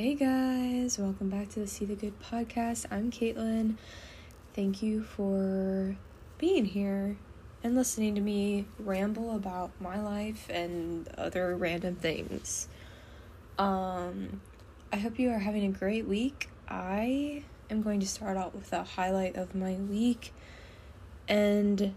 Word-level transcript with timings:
Hey 0.00 0.14
guys, 0.14 0.96
welcome 0.96 1.28
back 1.28 1.48
to 1.48 1.58
the 1.58 1.66
See 1.66 1.84
the 1.84 1.96
Good 1.96 2.22
podcast. 2.22 2.86
I'm 2.88 3.10
Caitlin. 3.10 3.78
Thank 4.54 4.80
you 4.80 5.02
for 5.02 5.96
being 6.38 6.66
here 6.66 7.16
and 7.64 7.74
listening 7.74 8.14
to 8.14 8.20
me 8.20 8.66
ramble 8.78 9.34
about 9.34 9.72
my 9.80 10.00
life 10.00 10.46
and 10.50 11.08
other 11.18 11.56
random 11.56 11.96
things. 11.96 12.68
Um, 13.58 14.40
I 14.92 14.98
hope 14.98 15.18
you 15.18 15.30
are 15.30 15.40
having 15.40 15.64
a 15.64 15.76
great 15.76 16.06
week. 16.06 16.48
I 16.68 17.42
am 17.68 17.82
going 17.82 17.98
to 17.98 18.06
start 18.06 18.36
out 18.36 18.54
with 18.54 18.72
a 18.72 18.84
highlight 18.84 19.34
of 19.34 19.56
my 19.56 19.72
week, 19.72 20.32
and 21.26 21.92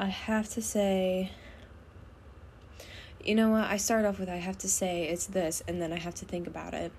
I 0.00 0.06
have 0.06 0.48
to 0.54 0.60
say, 0.60 1.30
you 3.24 3.34
know 3.34 3.50
what? 3.50 3.64
I 3.64 3.76
start 3.76 4.04
off 4.04 4.18
with 4.18 4.28
I 4.28 4.36
have 4.36 4.58
to 4.58 4.68
say 4.68 5.04
it's 5.04 5.26
this, 5.26 5.62
and 5.68 5.80
then 5.80 5.92
I 5.92 5.98
have 5.98 6.14
to 6.16 6.24
think 6.24 6.46
about 6.46 6.74
it. 6.74 6.92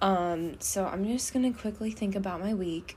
Um, 0.00 0.60
so 0.60 0.86
I'm 0.86 1.04
just 1.04 1.32
gonna 1.32 1.52
quickly 1.52 1.90
think 1.90 2.14
about 2.14 2.40
my 2.40 2.54
week. 2.54 2.96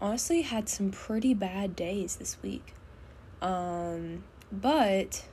Honestly, 0.00 0.42
had 0.42 0.68
some 0.68 0.90
pretty 0.90 1.34
bad 1.34 1.76
days 1.76 2.16
this 2.16 2.36
week. 2.42 2.74
Um, 3.40 4.24
but 4.50 5.24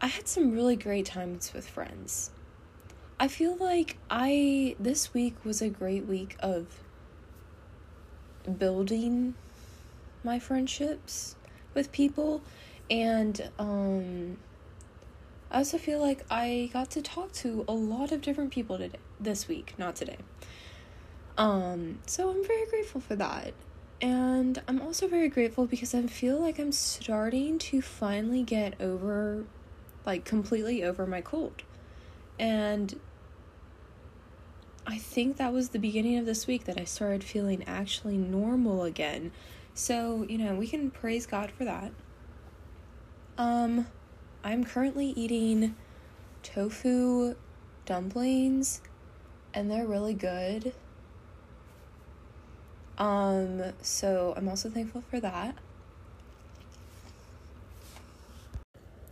I 0.00 0.06
had 0.08 0.28
some 0.28 0.52
really 0.52 0.76
great 0.76 1.06
times 1.06 1.52
with 1.54 1.68
friends. 1.68 2.30
I 3.18 3.28
feel 3.28 3.56
like 3.56 3.96
I 4.10 4.76
this 4.78 5.14
week 5.14 5.44
was 5.44 5.62
a 5.62 5.70
great 5.70 6.06
week 6.06 6.36
of 6.40 6.66
building 8.58 9.34
my 10.26 10.38
friendships 10.40 11.36
with 11.72 11.92
people 11.92 12.42
and 12.90 13.48
um 13.58 14.36
I 15.50 15.58
also 15.58 15.78
feel 15.78 16.00
like 16.00 16.24
I 16.28 16.70
got 16.72 16.90
to 16.90 17.00
talk 17.00 17.32
to 17.34 17.64
a 17.68 17.72
lot 17.72 18.10
of 18.10 18.20
different 18.20 18.50
people 18.50 18.78
today 18.78 18.98
this 19.20 19.46
week, 19.46 19.74
not 19.78 19.94
today. 19.94 20.18
Um 21.38 22.00
so 22.06 22.30
I'm 22.30 22.44
very 22.44 22.66
grateful 22.66 23.00
for 23.00 23.14
that. 23.16 23.54
And 24.00 24.60
I'm 24.68 24.82
also 24.82 25.06
very 25.08 25.28
grateful 25.28 25.66
because 25.66 25.94
I 25.94 26.02
feel 26.02 26.38
like 26.38 26.58
I'm 26.58 26.72
starting 26.72 27.58
to 27.70 27.80
finally 27.80 28.42
get 28.42 28.74
over 28.80 29.44
like 30.04 30.24
completely 30.24 30.82
over 30.82 31.06
my 31.06 31.20
cold. 31.20 31.62
And 32.38 32.98
I 34.86 34.98
think 34.98 35.36
that 35.38 35.52
was 35.52 35.70
the 35.70 35.78
beginning 35.78 36.18
of 36.18 36.26
this 36.26 36.46
week 36.46 36.64
that 36.64 36.78
I 36.78 36.84
started 36.84 37.24
feeling 37.24 37.64
actually 37.66 38.16
normal 38.16 38.84
again. 38.84 39.32
So, 39.76 40.24
you 40.26 40.38
know, 40.38 40.54
we 40.54 40.66
can 40.66 40.90
praise 40.90 41.26
God 41.26 41.50
for 41.50 41.66
that. 41.66 41.92
Um, 43.36 43.86
I'm 44.42 44.64
currently 44.64 45.08
eating 45.08 45.76
tofu 46.42 47.36
dumplings 47.84 48.80
and 49.52 49.70
they're 49.70 49.86
really 49.86 50.14
good. 50.14 50.72
Um, 52.96 53.74
so 53.82 54.32
I'm 54.34 54.48
also 54.48 54.70
thankful 54.70 55.02
for 55.10 55.20
that. 55.20 55.54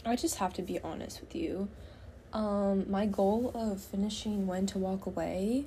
I 0.06 0.16
just 0.16 0.36
have 0.36 0.54
to 0.54 0.62
be 0.62 0.80
honest 0.80 1.20
with 1.20 1.34
you. 1.34 1.68
Um, 2.32 2.90
my 2.90 3.04
goal 3.04 3.52
of 3.54 3.82
finishing 3.82 4.46
When 4.46 4.64
to 4.68 4.78
Walk 4.78 5.04
Away 5.04 5.66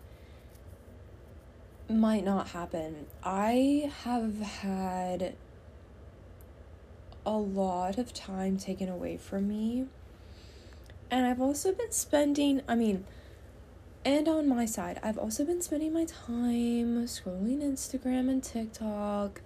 might 1.89 2.23
not 2.23 2.49
happen. 2.49 3.07
I 3.23 3.91
have 4.03 4.39
had 4.39 5.35
a 7.25 7.31
lot 7.37 7.97
of 7.97 8.13
time 8.13 8.57
taken 8.57 8.89
away 8.89 9.17
from 9.17 9.47
me. 9.47 9.85
And 11.09 11.25
I've 11.25 11.41
also 11.41 11.71
been 11.71 11.91
spending, 11.91 12.61
I 12.67 12.75
mean, 12.75 13.05
and 14.03 14.27
on 14.27 14.47
my 14.47 14.65
side, 14.65 14.99
I've 15.03 15.17
also 15.17 15.43
been 15.43 15.61
spending 15.61 15.93
my 15.93 16.05
time 16.05 17.05
scrolling 17.05 17.61
Instagram 17.61 18.29
and 18.29 18.43
TikTok 18.43 19.41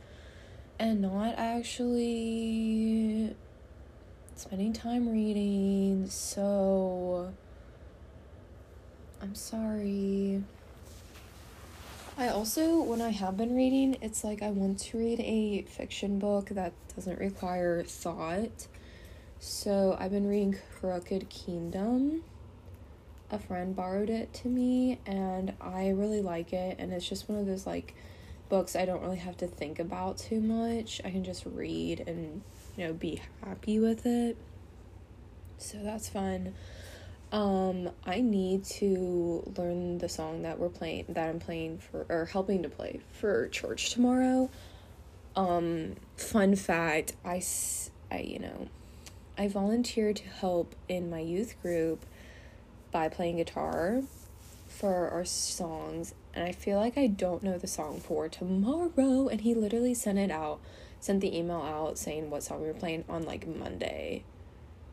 and 0.77 1.01
not 1.01 1.35
actually 1.37 3.35
spending 4.35 4.73
time 4.73 5.09
reading. 5.09 6.07
So 6.07 7.33
I'm 9.21 9.35
sorry. 9.35 10.43
I 12.17 12.27
also, 12.27 12.81
when 12.81 13.01
I 13.01 13.09
have 13.09 13.37
been 13.37 13.55
reading, 13.55 13.97
it's 14.01 14.23
like 14.23 14.43
I 14.43 14.49
want 14.49 14.79
to 14.79 14.97
read 14.97 15.19
a 15.21 15.63
fiction 15.63 16.19
book 16.19 16.49
that 16.49 16.73
doesn't 16.95 17.19
require 17.19 17.83
thought. 17.83 18.67
So 19.39 19.95
I've 19.99 20.11
been 20.11 20.27
reading 20.27 20.57
Crooked 20.79 21.29
Kingdom. 21.29 22.23
A 23.31 23.39
friend 23.39 23.75
borrowed 23.75 24.09
it 24.09 24.33
to 24.35 24.49
me, 24.49 24.99
and 25.05 25.53
I 25.61 25.89
really 25.89 26.21
like 26.21 26.51
it. 26.51 26.75
And 26.79 26.91
it's 26.91 27.07
just 27.07 27.29
one 27.29 27.39
of 27.39 27.45
those 27.45 27.65
like 27.65 27.95
books 28.49 28.75
I 28.75 28.85
don't 28.85 29.01
really 29.01 29.17
have 29.17 29.37
to 29.37 29.47
think 29.47 29.79
about 29.79 30.17
too 30.17 30.41
much. 30.41 31.01
I 31.05 31.11
can 31.11 31.23
just 31.23 31.45
read 31.45 32.03
and, 32.05 32.41
you 32.75 32.87
know, 32.87 32.93
be 32.93 33.21
happy 33.43 33.79
with 33.79 34.05
it. 34.05 34.35
So 35.57 35.77
that's 35.81 36.09
fun. 36.09 36.53
Um, 37.31 37.89
I 38.05 38.19
need 38.19 38.65
to 38.65 39.53
learn 39.57 39.99
the 39.99 40.09
song 40.09 40.41
that 40.41 40.59
we're 40.59 40.69
playing 40.69 41.05
that 41.09 41.29
I'm 41.29 41.39
playing 41.39 41.77
for 41.77 42.05
or 42.09 42.25
helping 42.25 42.63
to 42.63 42.69
play 42.69 42.99
for 43.13 43.47
church 43.47 43.91
tomorrow. 43.91 44.49
Um, 45.35 45.95
fun 46.17 46.55
fact, 46.55 47.13
I 47.23 47.41
I 48.11 48.19
you 48.19 48.39
know, 48.39 48.67
I 49.37 49.47
volunteered 49.47 50.17
to 50.17 50.27
help 50.27 50.75
in 50.89 51.09
my 51.09 51.19
youth 51.19 51.55
group 51.61 52.05
by 52.91 53.07
playing 53.07 53.37
guitar 53.37 54.01
for 54.67 55.09
our 55.09 55.23
songs 55.23 56.13
and 56.33 56.43
I 56.43 56.51
feel 56.51 56.77
like 56.77 56.97
I 56.97 57.07
don't 57.07 57.43
know 57.43 57.57
the 57.57 57.67
song 57.67 57.99
for 57.99 58.27
tomorrow 58.27 59.27
and 59.27 59.41
he 59.41 59.53
literally 59.53 59.93
sent 59.93 60.17
it 60.17 60.31
out, 60.31 60.59
sent 60.99 61.21
the 61.21 61.37
email 61.37 61.61
out 61.61 61.97
saying 61.97 62.29
what 62.29 62.43
song 62.43 62.61
we 62.61 62.67
were 62.67 62.73
playing 62.73 63.05
on 63.07 63.23
like 63.23 63.47
Monday. 63.47 64.23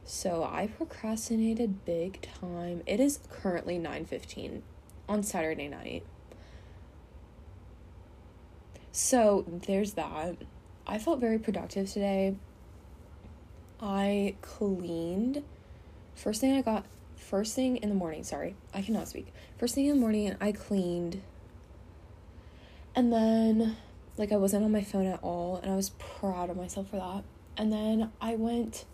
So 0.09 0.43
I 0.43 0.69
procrastinated 0.69 1.85
big 1.85 2.23
time. 2.23 2.83
It 2.87 2.99
is 2.99 3.21
currently 3.29 3.79
9:15 3.79 4.63
on 5.07 5.23
Saturday 5.23 5.69
night. 5.69 6.03
So 8.91 9.45
there's 9.47 9.93
that. 9.93 10.37
I 10.87 10.97
felt 10.97 11.21
very 11.21 11.39
productive 11.39 11.93
today. 11.93 12.37
I 13.83 14.37
cleaned. 14.41 15.45
First 16.15 16.41
thing 16.41 16.55
I 16.55 16.63
got 16.63 16.87
first 17.15 17.55
thing 17.55 17.77
in 17.77 17.91
the 17.91 17.95
morning, 17.95 18.25
sorry. 18.25 18.57
I 18.73 18.81
cannot 18.81 19.09
speak. 19.09 19.31
First 19.59 19.75
thing 19.75 19.85
in 19.85 19.97
the 19.97 20.01
morning, 20.01 20.35
I 20.41 20.53
cleaned. 20.53 21.21
And 22.95 23.13
then 23.13 23.77
like 24.17 24.33
I 24.33 24.39
wasn't 24.39 24.65
on 24.65 24.73
my 24.73 24.83
phone 24.83 25.05
at 25.05 25.23
all 25.23 25.57
and 25.57 25.71
I 25.71 25.77
was 25.77 25.91
proud 25.99 26.49
of 26.49 26.57
myself 26.57 26.89
for 26.89 26.97
that. 26.97 27.25
And 27.59 27.71
then 27.71 28.11
I 28.23 28.37
went 28.37 28.87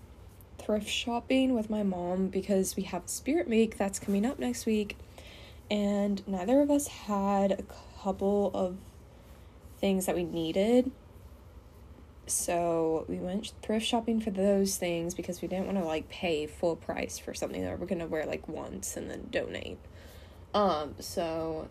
thrift 0.65 0.89
shopping 0.89 1.55
with 1.55 1.69
my 1.69 1.83
mom 1.83 2.29
because 2.29 2.77
we 2.77 2.85
have 2.85 3.05
a 3.05 3.09
spirit 3.09 3.49
week 3.49 3.77
that's 3.77 3.99
coming 3.99 4.25
up 4.25 4.39
next 4.39 4.67
week. 4.67 4.97
And 5.71 6.27
neither 6.27 6.61
of 6.61 6.71
us 6.71 6.87
had 6.87 7.53
a 7.53 7.65
couple 8.03 8.51
of 8.55 8.77
things 9.79 10.07
that 10.07 10.15
we 10.15 10.25
needed. 10.25 10.91
So 12.27 13.05
we 13.09 13.17
went 13.19 13.53
thrift 13.63 13.85
shopping 13.85 14.21
for 14.21 14.31
those 14.31 14.77
things 14.77 15.15
because 15.15 15.43
we 15.43 15.49
didn't 15.49 15.67
want 15.67 15.79
to 15.79 15.85
like 15.85 16.09
pay 16.09 16.47
full 16.47 16.77
price 16.77 17.19
for 17.19 17.35
something 17.35 17.63
that 17.63 17.79
we're 17.79 17.87
gonna 17.87 18.07
wear 18.07 18.25
like 18.25 18.49
once 18.49 18.97
and 18.97 19.11
then 19.11 19.29
donate. 19.31 19.79
Um 20.55 20.95
so 21.01 21.69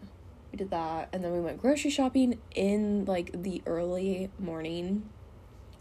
we 0.52 0.58
did 0.58 0.70
that 0.70 1.10
and 1.12 1.24
then 1.24 1.32
we 1.32 1.40
went 1.40 1.60
grocery 1.60 1.90
shopping 1.90 2.40
in 2.54 3.06
like 3.06 3.32
the 3.42 3.64
early 3.66 4.30
morning 4.38 5.10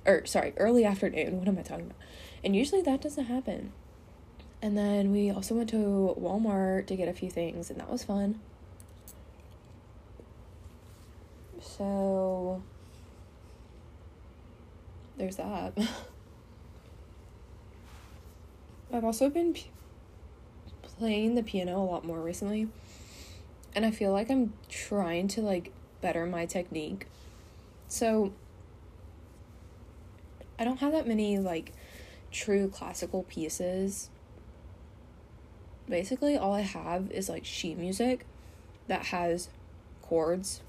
or 0.06 0.24
sorry 0.24 0.54
early 0.56 0.86
afternoon. 0.86 1.38
What 1.38 1.48
am 1.48 1.58
i 1.58 1.62
talking 1.62 1.86
about 1.86 1.98
and 2.44 2.56
usually 2.56 2.82
that 2.82 3.00
doesn't 3.00 3.24
happen. 3.24 3.72
And 4.60 4.76
then 4.78 5.10
we 5.10 5.30
also 5.30 5.54
went 5.54 5.70
to 5.70 6.14
Walmart 6.18 6.86
to 6.86 6.96
get 6.96 7.08
a 7.08 7.12
few 7.12 7.30
things, 7.30 7.70
and 7.70 7.80
that 7.80 7.90
was 7.90 8.04
fun. 8.04 8.40
So, 11.60 12.62
there's 15.16 15.36
that. 15.36 15.72
I've 18.92 19.04
also 19.04 19.30
been 19.30 19.54
p- 19.54 19.70
playing 20.82 21.34
the 21.34 21.42
piano 21.42 21.80
a 21.80 21.86
lot 21.86 22.04
more 22.04 22.20
recently. 22.20 22.68
And 23.74 23.86
I 23.86 23.90
feel 23.90 24.12
like 24.12 24.30
I'm 24.30 24.52
trying 24.68 25.28
to 25.28 25.40
like 25.40 25.72
better 26.02 26.26
my 26.26 26.44
technique. 26.44 27.06
So 27.88 28.32
I 30.58 30.64
don't 30.64 30.78
have 30.78 30.92
that 30.92 31.08
many 31.08 31.38
like 31.38 31.72
true 32.32 32.68
classical 32.68 33.22
pieces, 33.24 34.10
basically 35.88 36.36
all 36.36 36.54
I 36.54 36.62
have 36.62 37.10
is 37.10 37.28
like 37.28 37.44
sheet 37.44 37.78
music 37.78 38.26
that 38.88 39.06
has 39.06 39.48
chords 40.00 40.60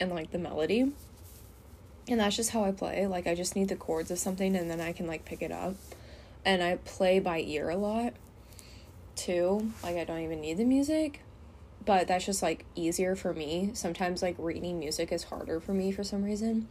and 0.00 0.10
like 0.10 0.30
the 0.30 0.38
melody. 0.38 0.92
And 2.06 2.20
that's 2.20 2.36
just 2.36 2.50
how 2.50 2.64
I 2.64 2.70
play. 2.72 3.06
Like 3.06 3.26
I 3.26 3.34
just 3.34 3.56
need 3.56 3.68
the 3.68 3.76
chords 3.76 4.10
of 4.10 4.18
something 4.18 4.54
and 4.56 4.70
then 4.70 4.80
I 4.80 4.92
can 4.92 5.06
like 5.06 5.24
pick 5.24 5.42
it 5.42 5.52
up. 5.52 5.74
and 6.44 6.62
I 6.62 6.76
play 6.76 7.18
by 7.20 7.40
ear 7.40 7.70
a 7.70 7.76
lot 7.76 8.12
too. 9.16 9.72
Like 9.82 9.96
I 9.96 10.04
don't 10.04 10.20
even 10.20 10.40
need 10.40 10.58
the 10.58 10.64
music, 10.64 11.20
but 11.84 12.06
that's 12.06 12.26
just 12.26 12.42
like 12.42 12.64
easier 12.74 13.16
for 13.16 13.32
me. 13.32 13.70
Sometimes 13.74 14.22
like 14.22 14.36
reading 14.38 14.78
music 14.78 15.12
is 15.12 15.24
harder 15.24 15.60
for 15.60 15.72
me 15.72 15.92
for 15.92 16.04
some 16.04 16.22
reason. 16.22 16.68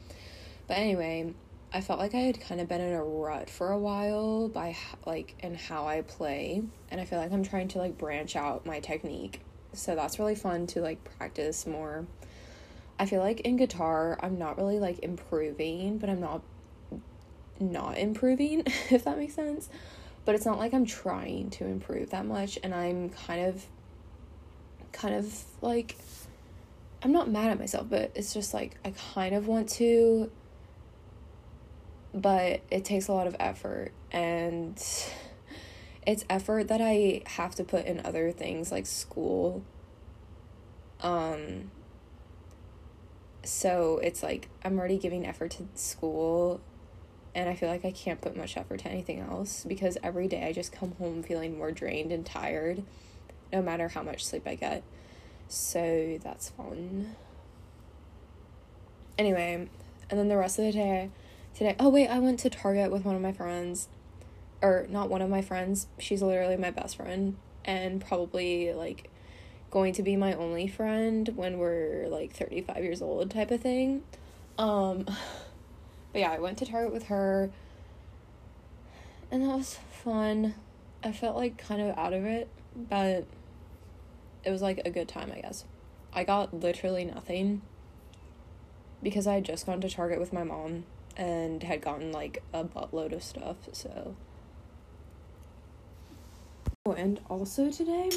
But 0.68 0.78
anyway, 0.78 1.34
I 1.76 1.82
felt 1.82 1.98
like 1.98 2.14
I 2.14 2.20
had 2.20 2.40
kind 2.40 2.62
of 2.62 2.68
been 2.68 2.82
in 2.82 2.94
a 2.94 3.04
rut 3.04 3.50
for 3.50 3.72
a 3.72 3.80
while 3.80 4.48
by 4.48 4.78
like 5.08 5.34
in 5.40 5.56
how 5.56 5.88
I 5.88 6.02
play, 6.02 6.62
and 6.92 7.02
I 7.02 7.06
feel 7.06 7.18
like 7.18 7.32
I'm 7.32 7.44
trying 7.44 7.68
to 7.70 7.80
like 7.80 7.98
branch 7.98 8.36
out 8.36 8.64
my 8.64 8.80
technique. 8.80 9.42
So 9.74 9.96
that's 9.96 10.20
really 10.20 10.36
fun 10.36 10.68
to 10.68 10.82
like 10.82 11.04
practice 11.18 11.66
more. 11.66 12.06
I 13.00 13.08
feel 13.08 13.22
like 13.22 13.40
in 13.42 13.58
guitar, 13.58 14.20
I'm 14.22 14.38
not 14.38 14.58
really 14.58 14.78
like 14.78 15.00
improving, 15.00 15.98
but 15.98 16.12
I'm 16.12 16.20
not 16.20 16.44
not 17.60 17.98
improving, 17.98 18.64
if 18.92 19.04
that 19.06 19.18
makes 19.18 19.34
sense. 19.34 19.68
But 20.26 20.36
it's 20.36 20.46
not 20.46 20.60
like 20.60 20.76
I'm 20.76 20.86
trying 20.86 21.50
to 21.52 21.66
improve 21.66 22.12
that 22.12 22.26
much 22.26 22.60
and 22.64 22.74
I'm 22.74 23.10
kind 23.10 23.48
of 23.48 23.66
kind 24.92 25.16
of 25.16 25.44
like 25.62 25.98
I'm 27.02 27.12
not 27.12 27.30
mad 27.32 27.50
at 27.50 27.58
myself, 27.58 27.88
but 27.90 28.12
it's 28.14 28.32
just 28.32 28.54
like 28.54 28.78
I 28.86 28.94
kind 29.14 29.34
of 29.34 29.48
want 29.48 29.70
to 29.70 30.30
but 32.14 32.62
it 32.70 32.86
takes 32.86 33.08
a 33.08 33.12
lot 33.12 33.28
of 33.28 33.36
effort 33.40 33.92
and 34.12 34.78
it's 36.06 36.26
effort 36.30 36.68
that 36.68 36.82
I 36.82 37.24
have 37.26 37.56
to 37.56 37.64
put 37.64 37.86
in 37.86 38.06
other 38.06 38.32
things 38.32 38.72
like 38.72 38.86
school. 38.86 39.64
Um 41.02 41.72
so 43.44 44.00
it's 44.02 44.24
like 44.24 44.50
I'm 44.64 44.78
already 44.78 44.98
giving 44.98 45.26
effort 45.26 45.52
to 45.52 45.68
school 45.76 46.62
and 47.36 47.50
I 47.50 47.56
feel 47.56 47.70
like 47.70 47.84
I 47.84 47.92
can't 47.92 48.22
put 48.22 48.38
much 48.38 48.58
effort 48.58 48.82
to 48.82 48.90
anything 48.90 49.20
else 49.20 49.66
because 49.68 49.98
every 50.04 50.28
day 50.28 50.46
I 50.46 50.54
just 50.54 50.72
come 50.72 50.94
home 51.00 51.24
feeling 51.24 51.58
more 51.58 51.72
drained 51.72 52.12
and 52.12 52.26
tired 52.26 52.84
no 53.52 53.62
matter 53.62 53.88
how 53.88 54.04
much 54.04 54.26
sleep 54.26 54.48
I 54.48 54.56
get. 54.56 54.84
So 55.48 56.20
that's 56.24 56.50
fun. 56.50 57.16
Anyway, 59.18 59.68
and 60.10 60.20
then 60.20 60.28
the 60.28 60.38
rest 60.38 60.60
of 60.60 60.66
the 60.66 60.72
day 60.72 61.10
today, 61.56 61.76
oh 61.80 61.90
wait, 61.90 62.08
I 62.08 62.20
went 62.20 62.40
to 62.42 62.50
Target 62.50 62.92
with 62.92 63.06
one 63.06 63.16
of 63.16 63.22
my 63.22 63.32
friends 63.32 63.88
or 64.62 64.86
not 64.90 65.10
one 65.10 65.22
of 65.22 65.30
my 65.30 65.42
friends, 65.42 65.88
she's 66.00 66.22
literally 66.22 66.56
my 66.58 66.72
best 66.72 66.96
friend 66.96 67.36
and 67.66 68.04
probably 68.04 68.74
like 68.74 69.10
going 69.70 69.94
to 69.94 70.02
be 70.02 70.16
my 70.16 70.34
only 70.34 70.68
friend 70.68 71.30
when 71.36 71.58
we're 71.58 72.08
like 72.08 72.34
35 72.34 72.84
years 72.84 73.02
old 73.02 73.30
type 73.30 73.52
of 73.52 73.62
thing. 73.62 74.04
Um 74.58 75.04
but 76.14 76.20
yeah, 76.20 76.32
I 76.32 76.40
went 76.40 76.58
to 76.60 76.66
Target 76.66 76.94
with 76.94 77.08
her 77.08 77.52
and 79.30 79.44
that 79.44 79.58
was 79.58 79.80
fun. 79.92 80.56
I 81.04 81.12
felt 81.12 81.36
like 81.36 81.58
kind 81.58 81.82
of 81.82 81.98
out 81.98 82.14
of 82.14 82.24
it, 82.24 82.48
but 82.76 83.26
it 84.44 84.52
was 84.52 84.62
like 84.62 84.82
a 84.86 84.90
good 84.90 85.10
time, 85.10 85.32
I 85.36 85.42
guess. 85.42 85.66
I 86.14 86.24
got 86.24 86.54
literally 86.54 87.04
nothing 87.04 87.64
because 89.02 89.28
I 89.28 89.36
had 89.36 89.44
just 89.44 89.66
gone 89.66 89.82
to 89.82 89.90
Target 89.90 90.20
with 90.20 90.32
my 90.32 90.44
mom 90.44 90.86
and 91.16 91.62
had 91.64 91.82
gotten 91.82 92.12
like 92.12 92.44
a 92.54 92.64
buttload 92.64 93.14
of 93.14 93.24
stuff, 93.24 93.58
so. 93.72 94.16
Oh, 96.86 96.92
and 96.94 97.20
also 97.30 97.72
today, 97.72 98.10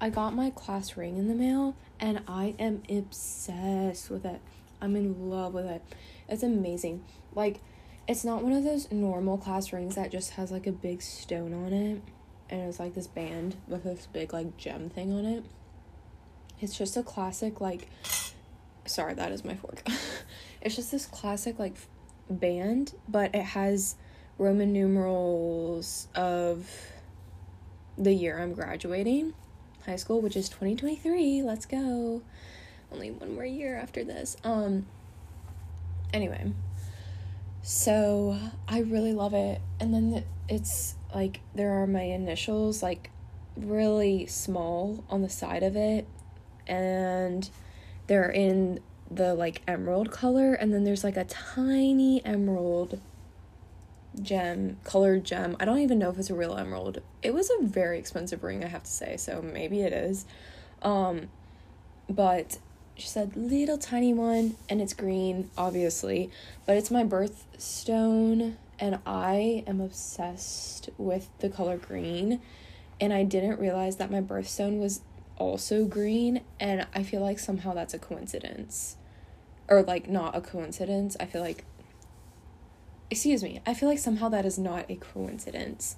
I 0.00 0.10
got 0.10 0.34
my 0.34 0.50
class 0.50 0.96
ring 0.96 1.16
in 1.18 1.28
the 1.28 1.34
mail 1.34 1.76
and 2.00 2.22
I 2.26 2.54
am 2.58 2.82
obsessed 2.88 4.10
with 4.10 4.24
it. 4.24 4.40
I'm 4.80 4.96
in 4.96 5.30
love 5.30 5.54
with 5.54 5.66
it. 5.66 5.82
It's 6.28 6.42
amazing. 6.42 7.04
Like, 7.34 7.60
it's 8.08 8.24
not 8.24 8.42
one 8.42 8.52
of 8.52 8.64
those 8.64 8.90
normal 8.90 9.38
class 9.38 9.72
rings 9.72 9.94
that 9.94 10.10
just 10.10 10.32
has 10.32 10.50
like 10.50 10.66
a 10.66 10.72
big 10.72 11.02
stone 11.02 11.54
on 11.54 11.72
it 11.72 12.02
and 12.50 12.68
it's 12.68 12.78
like 12.78 12.94
this 12.94 13.06
band 13.06 13.56
with 13.66 13.84
this 13.84 14.06
big 14.12 14.32
like 14.32 14.56
gem 14.56 14.90
thing 14.90 15.12
on 15.12 15.24
it. 15.24 15.44
It's 16.60 16.76
just 16.76 16.96
a 16.96 17.02
classic 17.02 17.60
like 17.60 17.88
sorry, 18.84 19.14
that 19.14 19.32
is 19.32 19.44
my 19.44 19.54
fork. 19.54 19.82
it's 20.60 20.76
just 20.76 20.90
this 20.90 21.06
classic 21.06 21.58
like 21.58 21.76
band, 22.30 22.94
but 23.08 23.34
it 23.34 23.42
has 23.42 23.96
Roman 24.38 24.72
numerals 24.72 26.08
of 26.14 26.68
the 27.98 28.12
year 28.12 28.38
I'm 28.38 28.54
graduating 28.54 29.34
high 29.86 29.96
school, 29.96 30.20
which 30.20 30.36
is 30.36 30.48
2023. 30.48 31.42
Let's 31.42 31.66
go. 31.66 32.22
Only 32.90 33.10
one 33.10 33.34
more 33.34 33.44
year 33.44 33.76
after 33.76 34.04
this. 34.04 34.36
Um 34.44 34.86
anyway, 36.12 36.52
so 37.62 38.38
I 38.68 38.80
really 38.80 39.12
love 39.12 39.34
it. 39.34 39.60
And 39.80 39.94
then 39.94 40.24
it's 40.48 40.96
like 41.14 41.40
there 41.54 41.82
are 41.82 41.86
my 41.86 42.02
initials 42.02 42.82
like 42.82 43.10
really 43.56 44.26
small 44.26 45.04
on 45.10 45.22
the 45.22 45.28
side 45.28 45.62
of 45.62 45.76
it 45.76 46.06
and 46.66 47.48
they're 48.06 48.30
in 48.30 48.80
the 49.16 49.34
like 49.34 49.62
emerald 49.66 50.10
color 50.10 50.54
and 50.54 50.72
then 50.72 50.84
there's 50.84 51.04
like 51.04 51.16
a 51.16 51.24
tiny 51.24 52.24
emerald 52.24 53.00
gem 54.20 54.76
colored 54.84 55.24
gem. 55.24 55.56
I 55.58 55.64
don't 55.64 55.78
even 55.78 55.98
know 55.98 56.10
if 56.10 56.18
it's 56.18 56.30
a 56.30 56.34
real 56.34 56.56
emerald. 56.56 57.00
It 57.22 57.32
was 57.32 57.50
a 57.50 57.64
very 57.64 57.98
expensive 57.98 58.42
ring 58.42 58.64
i 58.64 58.68
have 58.68 58.84
to 58.84 58.90
say 58.90 59.16
so 59.16 59.42
maybe 59.42 59.80
it 59.80 59.92
is. 59.92 60.26
Um 60.82 61.28
but 62.08 62.58
she 62.96 63.08
said 63.08 63.36
little 63.36 63.78
tiny 63.78 64.12
one 64.12 64.56
and 64.68 64.80
it's 64.80 64.92
green 64.92 65.50
obviously 65.56 66.30
but 66.66 66.76
it's 66.76 66.90
my 66.90 67.02
birthstone 67.02 68.54
and 68.78 68.98
i 69.06 69.64
am 69.66 69.80
obsessed 69.80 70.90
with 70.98 71.28
the 71.38 71.48
color 71.48 71.76
green 71.76 72.40
and 73.00 73.12
i 73.12 73.22
didn't 73.22 73.58
realize 73.58 73.96
that 73.96 74.10
my 74.10 74.20
birthstone 74.20 74.78
was 74.78 75.00
also 75.38 75.84
green 75.84 76.42
and 76.60 76.86
i 76.94 77.02
feel 77.02 77.20
like 77.20 77.38
somehow 77.38 77.72
that's 77.72 77.94
a 77.94 77.98
coincidence 77.98 78.96
or 79.72 79.82
like 79.82 80.08
not 80.08 80.36
a 80.36 80.40
coincidence 80.40 81.16
i 81.20 81.26
feel 81.26 81.40
like 81.40 81.64
excuse 83.10 83.42
me 83.42 83.60
i 83.66 83.74
feel 83.74 83.88
like 83.88 83.98
somehow 83.98 84.28
that 84.28 84.44
is 84.44 84.58
not 84.58 84.84
a 84.90 84.96
coincidence 84.96 85.96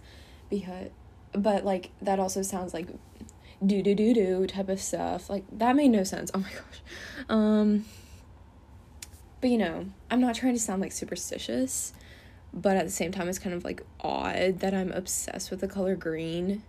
because 0.51 0.89
but 1.33 1.65
like 1.65 1.91
that 2.01 2.19
also 2.19 2.43
sounds 2.43 2.73
like 2.73 2.87
do 3.65 3.83
do 3.83 3.95
do 3.95 4.15
do 4.15 4.47
type 4.47 4.69
of 4.69 4.81
stuff. 4.81 5.31
Like 5.31 5.45
that 5.53 5.77
made 5.77 5.89
no 5.89 6.05
sense. 6.05 6.31
Oh 6.35 6.39
my 6.39 6.51
gosh. 6.55 6.83
Um 7.29 7.85
but 9.41 9.51
you 9.51 9.59
know, 9.59 9.87
I'm 10.11 10.21
not 10.21 10.35
trying 10.35 10.55
to 10.55 10.59
sound 10.59 10.81
like 10.81 10.93
superstitious, 10.93 11.93
but 12.53 12.77
at 12.77 12.85
the 12.85 12.91
same 12.91 13.13
time 13.13 13.29
it's 13.29 13.39
kind 13.39 13.55
of 13.55 13.65
like 13.65 13.83
odd 14.01 14.61
that 14.61 14.73
I'm 14.73 14.93
obsessed 14.93 15.51
with 15.51 15.61
the 15.61 15.69
color 15.69 15.97
green 15.97 16.63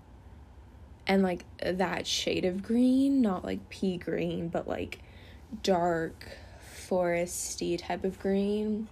and 1.07 1.21
like 1.23 1.45
that 1.61 2.07
shade 2.07 2.43
of 2.43 2.63
green, 2.63 3.21
not 3.21 3.45
like 3.45 3.69
pea 3.69 3.97
green, 3.97 4.49
but 4.49 4.67
like 4.67 4.99
dark 5.63 6.37
foresty 6.89 7.77
type 7.77 8.03
of 8.03 8.19
green 8.19 8.87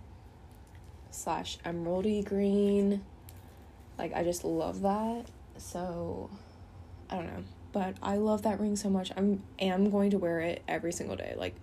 slash 1.12 1.58
emeraldy 1.66 2.24
green. 2.24 3.04
Like 3.98 4.14
I 4.14 4.24
just 4.24 4.44
love 4.44 4.82
that. 4.82 5.26
So 5.58 6.30
I 7.10 7.16
don't 7.16 7.28
know 7.28 7.44
but 7.74 7.96
I 8.02 8.16
love 8.16 8.44
that 8.44 8.60
ring 8.60 8.78
so 8.78 8.90
much. 8.90 9.12
I'm 9.18 9.44
am 9.60 9.90
going 9.90 10.12
to 10.12 10.18
wear 10.18 10.40
it 10.40 10.62
every 10.68 10.94
single 10.94 11.18
day. 11.18 11.34
Like 11.36 11.56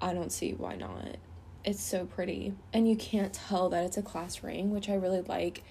I 0.00 0.12
don't 0.12 0.32
see 0.32 0.54
why 0.54 0.74
not. 0.74 1.16
It's 1.62 1.82
so 1.82 2.06
pretty. 2.06 2.54
And 2.72 2.88
you 2.88 2.96
can't 2.96 3.32
tell 3.32 3.68
that 3.68 3.84
it's 3.84 3.96
a 3.96 4.02
class 4.02 4.42
ring, 4.42 4.70
which 4.70 4.88
I 4.88 4.94
really 4.94 5.20
like, 5.20 5.62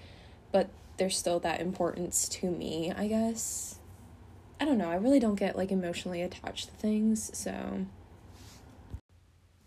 but 0.52 0.70
there's 0.96 1.18
still 1.18 1.40
that 1.40 1.60
importance 1.60 2.28
to 2.28 2.50
me, 2.50 2.92
I 2.96 3.08
guess. 3.08 3.78
I 4.60 4.64
don't 4.64 4.78
know. 4.78 4.90
I 4.90 4.96
really 4.96 5.20
don't 5.20 5.34
get 5.34 5.56
like 5.56 5.72
emotionally 5.72 6.22
attached 6.22 6.66
to 6.68 6.74
things, 6.76 7.36
so 7.36 7.84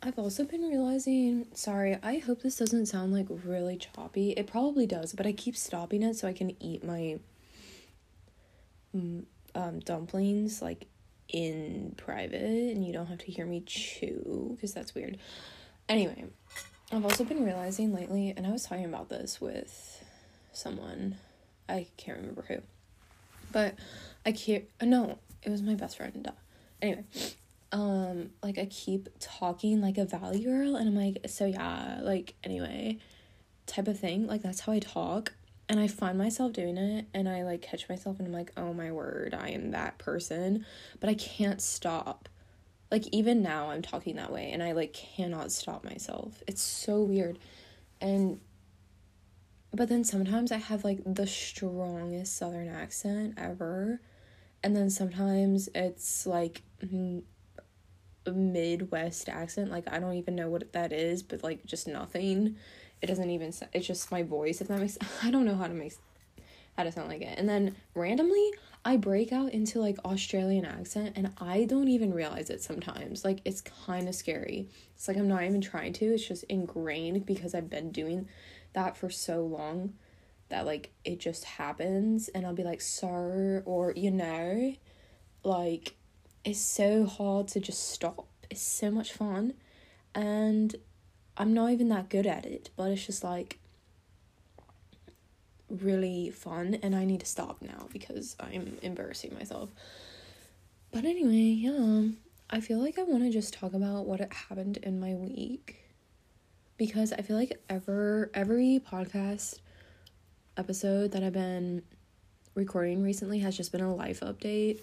I've 0.01 0.17
also 0.17 0.45
been 0.45 0.61
realizing, 0.61 1.47
sorry, 1.53 1.97
I 2.01 2.19
hope 2.19 2.41
this 2.41 2.55
doesn't 2.55 2.85
sound 2.85 3.11
like 3.11 3.27
really 3.29 3.77
choppy. 3.77 4.31
It 4.31 4.47
probably 4.47 4.87
does, 4.87 5.13
but 5.13 5.25
I 5.27 5.33
keep 5.33 5.57
stopping 5.57 6.03
it 6.03 6.15
so 6.15 6.27
I 6.27 6.33
can 6.33 6.55
eat 6.63 6.85
my 6.85 7.19
mm, 8.95 9.25
um, 9.55 9.79
dumplings 9.79 10.61
like 10.61 10.85
in 11.27 11.93
private 11.97 12.41
and 12.41 12.85
you 12.85 12.93
don't 12.93 13.07
have 13.07 13.19
to 13.19 13.31
hear 13.31 13.45
me 13.45 13.61
chew 13.65 14.53
because 14.55 14.73
that's 14.73 14.95
weird. 14.95 15.17
Anyway, 15.89 16.25
I've 16.91 17.03
also 17.03 17.23
been 17.23 17.43
realizing 17.43 17.93
lately, 17.93 18.33
and 18.35 18.47
I 18.47 18.51
was 18.51 18.63
talking 18.63 18.85
about 18.85 19.09
this 19.09 19.41
with 19.41 20.03
someone, 20.53 21.17
I 21.67 21.87
can't 21.97 22.19
remember 22.19 22.45
who, 22.47 22.57
but 23.51 23.75
I 24.25 24.31
can't, 24.31 24.63
no, 24.81 25.19
it 25.43 25.49
was 25.49 25.61
my 25.61 25.75
best 25.75 25.97
friend. 25.97 26.31
Anyway, 26.81 27.03
um, 27.71 28.31
like 28.41 28.57
I 28.57 28.65
keep 28.65 29.09
talking 29.19 29.81
like 29.81 29.97
a 29.97 30.05
valley 30.05 30.43
girl, 30.43 30.75
and 30.75 30.87
I'm 30.87 30.95
like, 30.95 31.29
so 31.29 31.45
yeah, 31.45 31.99
like 32.01 32.35
anyway, 32.43 32.97
type 33.65 33.87
of 33.87 33.99
thing. 33.99 34.27
Like 34.27 34.41
that's 34.41 34.61
how 34.61 34.71
I 34.73 34.79
talk 34.79 35.33
and 35.69 35.79
I 35.79 35.87
find 35.87 36.17
myself 36.17 36.51
doing 36.51 36.77
it 36.77 37.05
and 37.13 37.29
I 37.29 37.43
like 37.43 37.61
catch 37.61 37.87
myself 37.87 38.17
and 38.17 38.27
I'm 38.27 38.33
like, 38.33 38.51
"Oh 38.57 38.73
my 38.73 38.91
word, 38.91 39.35
I 39.39 39.49
am 39.49 39.71
that 39.71 39.99
person." 39.99 40.65
But 40.99 41.09
I 41.09 41.13
can't 41.13 41.61
stop. 41.61 42.27
Like 42.91 43.07
even 43.11 43.43
now 43.43 43.69
I'm 43.69 43.83
talking 43.83 44.15
that 44.15 44.33
way 44.33 44.51
and 44.51 44.63
I 44.63 44.71
like 44.71 44.93
cannot 44.93 45.51
stop 45.51 45.83
myself. 45.83 46.43
It's 46.47 46.61
so 46.61 47.01
weird. 47.01 47.37
And 48.01 48.39
but 49.71 49.89
then 49.89 50.03
sometimes 50.03 50.51
I 50.51 50.57
have 50.57 50.83
like 50.83 51.01
the 51.05 51.27
strongest 51.27 52.35
southern 52.35 52.67
accent 52.67 53.35
ever. 53.37 54.01
And 54.63 54.75
then 54.75 54.89
sometimes 54.89 55.69
it's 55.75 56.25
like 56.25 56.63
Midwest 58.33 59.29
accent. 59.29 59.71
Like 59.71 59.91
I 59.91 59.99
don't 59.99 60.15
even 60.15 60.35
know 60.35 60.49
what 60.49 60.71
that 60.73 60.91
is, 60.91 61.23
but 61.23 61.43
like 61.43 61.65
just 61.65 61.87
nothing. 61.87 62.55
It 63.01 63.07
doesn't 63.07 63.29
even. 63.29 63.53
It's 63.73 63.87
just 63.87 64.11
my 64.11 64.23
voice. 64.23 64.61
If 64.61 64.67
that 64.67 64.79
makes. 64.79 64.97
I 65.23 65.31
don't 65.31 65.45
know 65.45 65.55
how 65.55 65.67
to 65.67 65.73
make 65.73 65.93
how 66.77 66.83
to 66.83 66.91
sound 66.91 67.09
like 67.09 67.21
it. 67.21 67.37
And 67.37 67.47
then 67.47 67.75
randomly, 67.93 68.51
I 68.85 68.95
break 68.95 69.33
out 69.33 69.51
into 69.51 69.79
like 69.79 69.97
Australian 70.05 70.65
accent, 70.65 71.13
and 71.15 71.31
I 71.39 71.65
don't 71.65 71.89
even 71.89 72.13
realize 72.13 72.49
it 72.49 72.63
sometimes. 72.63 73.25
Like 73.25 73.41
it's 73.45 73.61
kind 73.61 74.07
of 74.07 74.15
scary. 74.15 74.69
It's 74.95 75.07
like 75.07 75.17
I'm 75.17 75.27
not 75.27 75.43
even 75.43 75.61
trying 75.61 75.93
to. 75.93 76.05
It's 76.05 76.27
just 76.27 76.43
ingrained 76.45 77.25
because 77.25 77.53
I've 77.53 77.69
been 77.69 77.91
doing 77.91 78.27
that 78.73 78.95
for 78.95 79.09
so 79.09 79.45
long 79.45 79.93
that 80.49 80.65
like 80.65 80.91
it 81.05 81.19
just 81.19 81.45
happens 81.45 82.27
and 82.29 82.45
I'll 82.45 82.53
be 82.53 82.63
like 82.63 82.81
sir 82.81 83.63
or 83.65 83.93
you 83.95 84.11
know 84.11 84.73
like 85.43 85.95
it's 86.49 86.59
so 86.59 87.05
hard 87.05 87.47
to 87.49 87.59
just 87.59 87.89
stop. 87.89 88.25
It's 88.49 88.61
so 88.61 88.89
much 88.89 89.13
fun. 89.13 89.53
And 90.15 90.75
I'm 91.37 91.53
not 91.53 91.71
even 91.71 91.89
that 91.89 92.09
good 92.09 92.27
at 92.27 92.45
it 92.45 92.69
but 92.75 92.91
it's 92.91 93.05
just 93.05 93.23
like 93.23 93.59
really 95.69 96.31
fun 96.31 96.77
and 96.81 96.95
I 96.95 97.05
need 97.05 97.19
to 97.19 97.25
stop 97.25 97.61
now 97.61 97.87
because 97.93 98.35
I'm 98.39 98.77
embarrassing 98.81 99.33
myself. 99.33 99.69
But 100.91 101.05
anyway 101.05 101.31
yeah. 101.31 102.09
I 102.49 102.61
feel 102.61 102.79
like 102.79 102.97
I 102.97 103.03
want 103.03 103.23
to 103.23 103.29
just 103.29 103.53
talk 103.53 103.73
about 103.73 104.07
what 104.07 104.19
happened 104.33 104.77
in 104.77 104.99
my 104.99 105.13
week 105.13 105.85
because 106.77 107.13
I 107.13 107.21
feel 107.21 107.37
like 107.37 107.61
ever 107.69 108.31
every 108.33 108.81
podcast 108.85 109.59
episode 110.57 111.11
that 111.11 111.23
I've 111.23 111.33
been 111.33 111.83
recording 112.55 113.03
recently 113.03 113.39
has 113.39 113.55
just 113.55 113.71
been 113.71 113.81
a 113.81 113.93
life 113.93 114.21
update. 114.21 114.81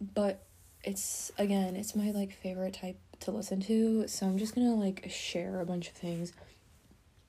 But 0.00 0.44
it's 0.84 1.30
again, 1.38 1.76
it's 1.76 1.94
my 1.94 2.10
like 2.10 2.32
favorite 2.32 2.74
type 2.74 2.98
to 3.20 3.30
listen 3.30 3.60
to, 3.62 4.08
so 4.08 4.26
I'm 4.26 4.38
just 4.38 4.54
gonna 4.54 4.74
like 4.74 5.06
share 5.10 5.60
a 5.60 5.66
bunch 5.66 5.88
of 5.88 5.94
things. 5.94 6.32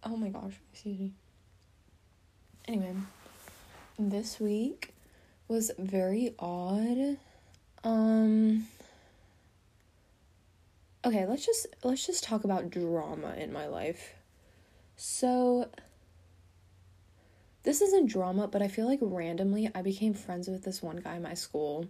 Oh 0.04 0.18
my 0.18 0.30
gosh, 0.30 0.54
excuse 0.74 1.00
me. 1.00 1.12
Anyway, 2.68 2.94
this 4.00 4.40
week 4.40 4.94
was 5.48 5.72
very 5.78 6.34
odd. 6.40 7.18
Um 7.84 8.68
okay 11.04 11.26
let's 11.26 11.46
just 11.46 11.68
let's 11.84 12.06
just 12.06 12.24
talk 12.24 12.44
about 12.44 12.70
drama 12.70 13.34
in 13.38 13.52
my 13.52 13.66
life 13.68 14.14
so 14.96 15.68
this 17.64 17.82
isn't 17.82 18.08
drama 18.08 18.48
but 18.48 18.62
i 18.62 18.68
feel 18.68 18.86
like 18.86 19.00
randomly 19.02 19.70
i 19.74 19.82
became 19.82 20.14
friends 20.14 20.48
with 20.48 20.64
this 20.64 20.82
one 20.82 20.98
guy 20.98 21.16
in 21.16 21.24
my 21.24 21.34
school 21.34 21.88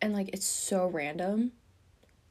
and 0.00 0.12
like 0.12 0.30
it's 0.32 0.46
so 0.46 0.86
random. 0.86 1.52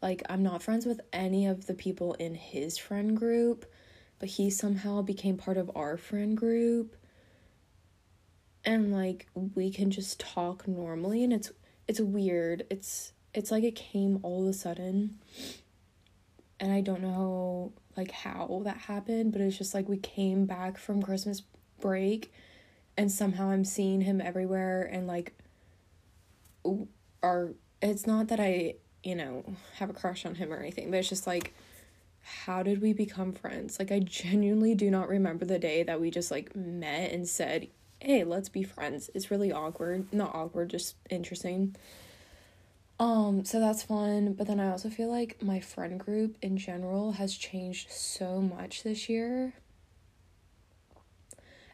Like 0.01 0.23
i'm 0.29 0.43
not 0.43 0.63
friends 0.63 0.85
with 0.85 1.01
any 1.11 1.45
of 1.45 1.65
the 1.65 1.73
people 1.73 2.13
in 2.13 2.33
his 2.33 2.77
friend 2.77 3.17
group 3.17 3.65
but 4.19 4.29
he 4.29 4.49
somehow 4.49 5.01
became 5.01 5.37
part 5.37 5.57
of 5.57 5.71
our 5.75 5.97
friend 5.97 6.37
group. 6.37 6.95
And 8.65 8.91
like 8.91 9.27
we 9.55 9.71
can 9.71 9.89
just 9.89 10.19
talk 10.19 10.67
normally 10.67 11.23
and 11.23 11.31
it's 11.31 11.51
it's 11.87 12.01
weird. 12.01 12.67
It's 12.69 13.13
it's 13.33 13.49
like 13.49 13.63
it 13.63 13.75
came 13.75 14.19
all 14.21 14.43
of 14.43 14.49
a 14.49 14.53
sudden. 14.53 15.17
And 16.59 16.73
I 16.73 16.81
don't 16.81 17.01
know 17.01 17.71
like 17.95 18.11
how 18.11 18.61
that 18.65 18.77
happened, 18.77 19.31
but 19.31 19.41
it's 19.41 19.57
just 19.57 19.73
like 19.73 19.87
we 19.87 19.97
came 19.97 20.45
back 20.45 20.77
from 20.77 21.01
Christmas 21.01 21.41
break 21.79 22.33
and 22.97 23.09
somehow 23.09 23.49
I'm 23.49 23.63
seeing 23.63 24.01
him 24.01 24.19
everywhere 24.19 24.83
and 24.83 25.07
like 25.07 25.33
are 27.23 27.53
it's 27.81 28.05
not 28.05 28.27
that 28.27 28.39
I, 28.39 28.75
you 29.03 29.15
know, 29.15 29.55
have 29.75 29.89
a 29.89 29.93
crush 29.93 30.25
on 30.25 30.35
him 30.35 30.51
or 30.51 30.57
anything, 30.57 30.91
but 30.91 30.97
it's 30.97 31.09
just 31.09 31.27
like 31.27 31.53
how 32.21 32.63
did 32.63 32.81
we 32.81 32.93
become 32.93 33.33
friends? 33.33 33.79
Like 33.79 33.91
I 33.91 33.99
genuinely 33.99 34.75
do 34.75 34.91
not 34.91 35.09
remember 35.09 35.45
the 35.45 35.59
day 35.59 35.83
that 35.83 35.99
we 35.99 36.11
just 36.11 36.31
like 36.31 36.55
met 36.55 37.11
and 37.11 37.27
said, 37.27 37.67
"Hey, 37.99 38.23
let's 38.23 38.49
be 38.49 38.63
friends." 38.63 39.09
It's 39.13 39.31
really 39.31 39.51
awkward. 39.51 40.11
Not 40.13 40.35
awkward, 40.35 40.69
just 40.69 40.95
interesting. 41.09 41.75
Um, 42.99 43.45
so 43.45 43.61
that's 43.61 43.81
fun, 43.81 44.33
but 44.33 44.47
then 44.47 44.59
I 44.59 44.69
also 44.69 44.89
feel 44.89 45.09
like 45.09 45.41
my 45.41 45.61
friend 45.61 45.97
group 45.99 46.37
in 46.41 46.57
general 46.57 47.13
has 47.13 47.35
changed 47.35 47.89
so 47.91 48.41
much 48.41 48.83
this 48.83 49.07
year. 49.07 49.53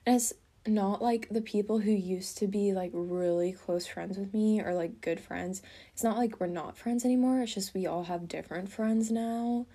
And 0.05 0.17
it's 0.17 0.33
not 0.67 1.01
like 1.01 1.27
the 1.29 1.41
people 1.41 1.79
who 1.79 1.91
used 1.91 2.37
to 2.39 2.47
be 2.47 2.73
like 2.73 2.91
really 2.93 3.51
close 3.51 3.85
friends 3.85 4.17
with 4.17 4.33
me 4.33 4.61
or 4.61 4.73
like 4.73 5.01
good 5.01 5.19
friends. 5.19 5.61
It's 5.93 6.03
not 6.03 6.17
like 6.17 6.39
we're 6.39 6.47
not 6.47 6.77
friends 6.77 7.05
anymore. 7.05 7.41
It's 7.41 7.53
just 7.53 7.73
we 7.73 7.85
all 7.85 8.03
have 8.03 8.27
different 8.27 8.71
friends 8.71 9.11
now. 9.11 9.67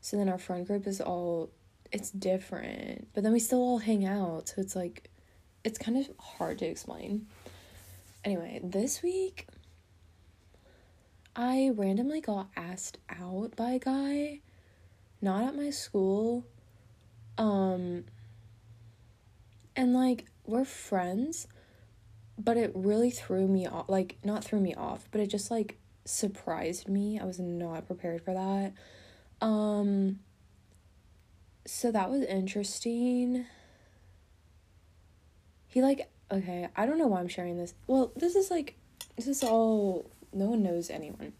So 0.00 0.16
then 0.16 0.28
our 0.28 0.38
friend 0.38 0.66
group 0.66 0.86
is 0.86 1.00
all 1.00 1.50
it's 1.90 2.10
different. 2.10 3.08
But 3.14 3.22
then 3.22 3.32
we 3.32 3.40
still 3.40 3.60
all 3.60 3.78
hang 3.78 4.04
out. 4.04 4.48
So 4.48 4.60
it's 4.60 4.76
like 4.76 5.10
it's 5.64 5.78
kind 5.78 5.96
of 5.96 6.10
hard 6.18 6.58
to 6.58 6.66
explain. 6.66 7.26
Anyway, 8.24 8.60
this 8.62 9.02
week 9.02 9.46
I 11.36 11.72
randomly 11.74 12.20
got 12.20 12.48
asked 12.56 12.98
out 13.10 13.56
by 13.56 13.72
a 13.72 13.78
guy, 13.78 14.40
not 15.20 15.42
at 15.42 15.56
my 15.56 15.70
school. 15.70 16.44
Um, 17.38 18.04
and 19.74 19.92
like, 19.94 20.26
we're 20.46 20.64
friends, 20.64 21.46
but 22.38 22.56
it 22.56 22.72
really 22.74 23.10
threw 23.10 23.46
me 23.46 23.66
off. 23.66 23.88
Like, 23.88 24.16
not 24.24 24.44
threw 24.44 24.60
me 24.60 24.74
off, 24.74 25.08
but 25.10 25.20
it 25.20 25.28
just 25.28 25.50
like 25.50 25.78
surprised 26.04 26.88
me. 26.88 27.18
I 27.18 27.24
was 27.24 27.38
not 27.38 27.86
prepared 27.86 28.22
for 28.22 28.34
that. 28.34 28.72
Um, 29.44 30.20
so 31.66 31.90
that 31.90 32.10
was 32.10 32.22
interesting. 32.22 33.46
He 35.66 35.82
like, 35.82 36.08
okay, 36.30 36.68
I 36.76 36.86
don't 36.86 36.98
know 36.98 37.06
why 37.06 37.20
I'm 37.20 37.28
sharing 37.28 37.56
this. 37.56 37.74
Well, 37.86 38.12
this 38.16 38.36
is 38.36 38.50
like, 38.50 38.76
this 39.16 39.26
is 39.26 39.42
all 39.42 40.10
no 40.32 40.46
one 40.46 40.62
knows 40.62 40.90
anyone 40.90 41.32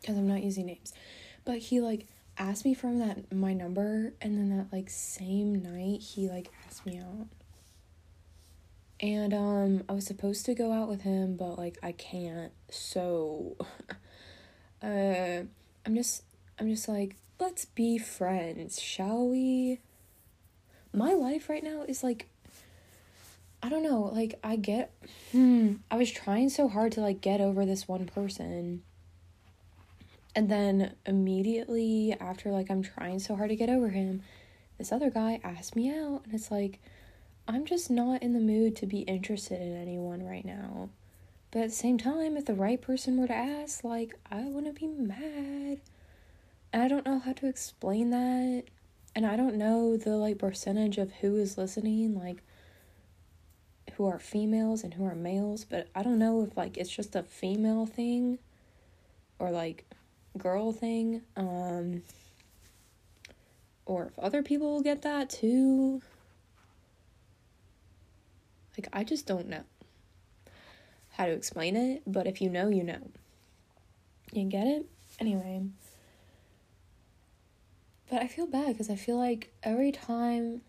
because 0.00 0.16
I'm 0.16 0.28
not 0.28 0.42
using 0.42 0.66
names. 0.66 0.92
But 1.44 1.58
he 1.58 1.80
like 1.80 2.06
asked 2.36 2.64
me 2.64 2.74
from 2.74 2.98
that 3.00 3.32
my 3.32 3.52
number 3.52 4.12
and 4.20 4.38
then 4.38 4.56
that 4.56 4.72
like 4.72 4.88
same 4.88 5.60
night 5.62 6.00
he 6.00 6.28
like 6.28 6.50
asked 6.66 6.86
me 6.86 6.98
out. 6.98 7.26
And 9.00 9.32
um 9.32 9.84
I 9.88 9.92
was 9.92 10.06
supposed 10.06 10.44
to 10.46 10.54
go 10.54 10.72
out 10.72 10.88
with 10.88 11.02
him 11.02 11.36
but 11.36 11.56
like 11.58 11.78
I 11.82 11.92
can't. 11.92 12.52
So 12.70 13.56
uh 14.82 15.42
I'm 15.86 15.94
just 15.94 16.22
I'm 16.58 16.68
just 16.68 16.88
like 16.88 17.16
let's 17.38 17.64
be 17.64 17.98
friends, 17.98 18.80
shall 18.80 19.28
we? 19.28 19.80
My 20.92 21.12
life 21.12 21.48
right 21.48 21.62
now 21.62 21.82
is 21.86 22.02
like 22.02 22.28
I 23.62 23.68
don't 23.68 23.82
know, 23.82 24.02
like 24.12 24.38
I 24.42 24.56
get 24.56 24.92
hmm, 25.32 25.74
I 25.90 25.96
was 25.96 26.10
trying 26.10 26.48
so 26.48 26.68
hard 26.68 26.92
to 26.92 27.00
like 27.00 27.20
get 27.20 27.40
over 27.40 27.64
this 27.66 27.88
one 27.88 28.06
person. 28.06 28.82
And 30.34 30.48
then 30.48 30.94
immediately 31.06 32.16
after 32.20 32.50
like 32.50 32.70
I'm 32.70 32.82
trying 32.82 33.18
so 33.18 33.34
hard 33.34 33.50
to 33.50 33.56
get 33.56 33.68
over 33.68 33.88
him, 33.88 34.22
this 34.78 34.92
other 34.92 35.10
guy 35.10 35.40
asked 35.42 35.74
me 35.74 35.90
out 35.90 36.22
and 36.24 36.34
it's 36.34 36.50
like 36.50 36.80
I'm 37.50 37.64
just 37.64 37.90
not 37.90 38.22
in 38.22 38.34
the 38.34 38.40
mood 38.40 38.76
to 38.76 38.86
be 38.86 39.00
interested 39.00 39.62
in 39.62 39.74
anyone 39.74 40.22
right 40.22 40.44
now. 40.44 40.90
But 41.50 41.60
at 41.60 41.70
the 41.70 41.74
same 41.74 41.96
time, 41.96 42.36
if 42.36 42.44
the 42.44 42.52
right 42.52 42.78
person 42.78 43.18
were 43.18 43.26
to 43.26 43.34
ask, 43.34 43.82
like 43.82 44.14
I 44.30 44.42
wouldn't 44.42 44.78
be 44.78 44.86
mad. 44.86 45.80
And 46.74 46.82
I 46.82 46.88
don't 46.88 47.06
know 47.06 47.18
how 47.18 47.32
to 47.32 47.48
explain 47.48 48.10
that. 48.10 48.64
And 49.16 49.24
I 49.24 49.36
don't 49.36 49.56
know 49.56 49.96
the 49.96 50.10
like 50.10 50.38
percentage 50.38 50.98
of 50.98 51.10
who 51.10 51.36
is 51.36 51.56
listening, 51.56 52.14
like 52.14 52.42
who 53.94 54.06
are 54.06 54.18
females 54.18 54.84
and 54.84 54.92
who 54.92 55.06
are 55.06 55.14
males, 55.14 55.64
but 55.64 55.88
I 55.94 56.02
don't 56.02 56.18
know 56.18 56.42
if 56.42 56.54
like 56.54 56.76
it's 56.76 56.94
just 56.94 57.16
a 57.16 57.22
female 57.22 57.86
thing 57.86 58.38
or 59.38 59.50
like 59.50 59.86
girl 60.36 60.70
thing. 60.72 61.22
Um 61.34 62.02
or 63.86 64.04
if 64.04 64.18
other 64.18 64.42
people 64.42 64.70
will 64.70 64.82
get 64.82 65.00
that 65.00 65.30
too. 65.30 66.02
Like 68.78 68.88
I 68.92 69.02
just 69.02 69.26
don't 69.26 69.48
know 69.48 69.64
how 71.16 71.26
to 71.26 71.32
explain 71.32 71.74
it, 71.74 72.02
but 72.06 72.28
if 72.28 72.40
you 72.40 72.48
know, 72.48 72.68
you 72.68 72.84
know. 72.84 73.10
You 74.32 74.44
get 74.44 74.68
it? 74.68 74.86
Anyway. 75.18 75.64
But 78.08 78.22
I 78.22 78.28
feel 78.28 78.46
bad 78.46 78.68
because 78.68 78.88
I 78.88 78.94
feel 78.94 79.18
like 79.18 79.52
every 79.64 79.90
time 79.90 80.60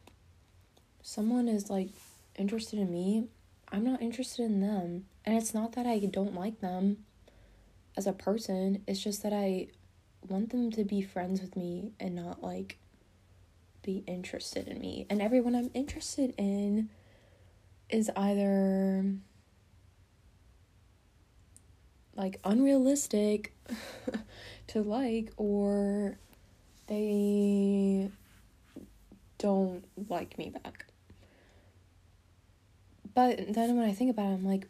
someone 1.04 1.48
is 1.48 1.70
like 1.70 1.90
interested 2.36 2.80
in 2.80 2.92
me, 2.92 3.28
I'm 3.72 3.84
not 3.84 4.02
interested 4.02 4.44
in 4.44 4.60
them. 4.60 5.06
And 5.24 5.38
it's 5.38 5.54
not 5.54 5.74
that 5.74 5.86
I 5.86 6.00
don't 6.00 6.34
like 6.34 6.62
them 6.62 7.06
as 7.96 8.08
a 8.08 8.14
person, 8.14 8.82
it's 8.88 9.04
just 9.04 9.22
that 9.24 9.34
I 9.34 9.68
want 10.28 10.50
them 10.50 10.72
to 10.72 10.84
be 10.84 11.02
friends 11.02 11.42
with 11.42 11.56
me 11.56 11.92
and 12.00 12.16
not 12.16 12.42
like 12.42 12.78
be 13.84 14.04
interested 14.08 14.68
in 14.68 14.80
me. 14.80 15.06
And 15.10 15.22
everyone 15.22 15.56
I'm 15.56 15.70
interested 15.74 16.34
in 16.38 16.90
is 17.90 18.10
either 18.16 19.06
like 22.16 22.40
unrealistic 22.44 23.54
to 24.68 24.82
like 24.82 25.32
or 25.38 26.18
they 26.88 28.12
don't 29.38 29.86
like 30.10 30.38
me 30.38 30.50
back. 30.50 30.86
But 33.16 33.54
then 33.54 33.76
when 33.76 33.90
I 33.90 33.94
think 33.94 34.12
about 34.12 34.32
it, 34.32 34.36
I'm 34.36 34.46
like, 34.46 34.68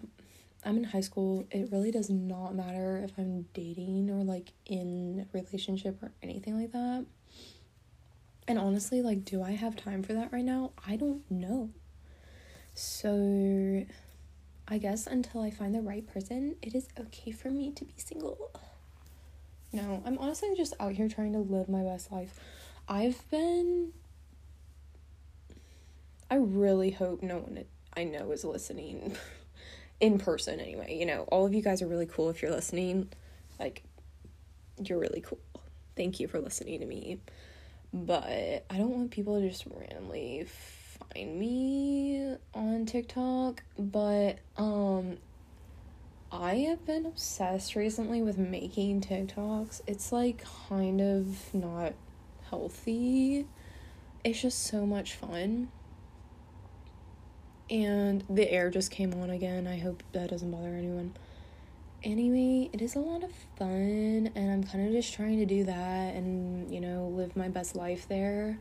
I'm 0.63 0.77
in 0.77 0.83
high 0.83 1.01
school. 1.01 1.45
It 1.51 1.69
really 1.71 1.91
does 1.91 2.09
not 2.09 2.55
matter 2.55 3.01
if 3.03 3.11
I'm 3.17 3.43
dating 3.53 4.09
or 4.09 4.23
like 4.23 4.49
in 4.65 5.27
relationship 5.33 6.01
or 6.01 6.11
anything 6.21 6.59
like 6.59 6.71
that. 6.71 7.05
And 8.47 8.57
honestly, 8.57 9.01
like, 9.01 9.25
do 9.25 9.43
I 9.43 9.51
have 9.51 9.75
time 9.75 10.03
for 10.03 10.13
that 10.13 10.31
right 10.31 10.43
now? 10.43 10.71
I 10.87 10.95
don't 10.95 11.29
know. 11.29 11.69
So, 12.79 13.83
I 14.69 14.77
guess 14.77 15.05
until 15.05 15.41
I 15.41 15.51
find 15.51 15.75
the 15.75 15.81
right 15.81 16.07
person, 16.07 16.55
it 16.61 16.73
is 16.73 16.87
okay 16.97 17.31
for 17.31 17.49
me 17.49 17.71
to 17.71 17.83
be 17.83 17.93
single. 17.97 18.37
No, 19.73 20.01
I'm 20.05 20.17
honestly 20.17 20.53
just 20.55 20.73
out 20.79 20.93
here 20.93 21.09
trying 21.09 21.33
to 21.33 21.39
live 21.39 21.67
my 21.67 21.83
best 21.83 22.09
life. 22.09 22.39
I've 22.87 23.29
been. 23.29 23.91
I 26.31 26.35
really 26.35 26.91
hope 26.91 27.21
no 27.21 27.39
one 27.39 27.65
I 27.97 28.05
know 28.05 28.31
is 28.31 28.45
listening 28.45 29.17
in 29.99 30.17
person 30.17 30.61
anyway. 30.61 30.97
You 30.97 31.05
know, 31.05 31.23
all 31.23 31.45
of 31.45 31.53
you 31.53 31.61
guys 31.61 31.81
are 31.81 31.87
really 31.87 32.05
cool 32.05 32.29
if 32.29 32.41
you're 32.41 32.49
listening. 32.49 33.09
Like, 33.59 33.83
you're 34.81 34.99
really 34.99 35.19
cool. 35.19 35.39
Thank 35.97 36.21
you 36.21 36.29
for 36.29 36.39
listening 36.39 36.79
to 36.79 36.85
me. 36.85 37.19
But 37.91 38.63
I 38.69 38.77
don't 38.77 38.91
want 38.91 39.11
people 39.11 39.37
to 39.41 39.49
just 39.49 39.65
randomly 39.65 40.47
find 41.13 41.39
me 41.39 42.35
on 42.53 42.85
TikTok. 42.85 43.63
But, 43.77 44.39
um, 44.57 45.17
I 46.31 46.55
have 46.67 46.85
been 46.85 47.05
obsessed 47.05 47.75
recently 47.75 48.21
with 48.21 48.37
making 48.37 49.01
TikToks. 49.01 49.81
It's 49.87 50.11
like 50.11 50.43
kind 50.67 51.01
of 51.01 51.53
not 51.53 51.93
healthy. 52.49 53.47
It's 54.23 54.41
just 54.41 54.63
so 54.63 54.85
much 54.85 55.15
fun 55.15 55.69
and 57.69 58.23
the 58.29 58.49
air 58.51 58.69
just 58.69 58.91
came 58.91 59.13
on 59.13 59.29
again. 59.29 59.67
I 59.67 59.77
hope 59.77 60.03
that 60.13 60.29
doesn't 60.29 60.49
bother 60.49 60.75
anyone. 60.75 61.13
Anyway, 62.03 62.69
it 62.73 62.81
is 62.81 62.95
a 62.95 62.99
lot 62.99 63.23
of 63.23 63.31
fun, 63.57 64.31
and 64.33 64.51
I'm 64.51 64.63
kind 64.63 64.87
of 64.87 64.93
just 64.93 65.13
trying 65.13 65.37
to 65.39 65.45
do 65.45 65.65
that 65.65 66.15
and 66.15 66.73
you 66.73 66.79
know 66.79 67.07
live 67.07 67.35
my 67.35 67.49
best 67.49 67.75
life 67.75 68.07
there. 68.07 68.59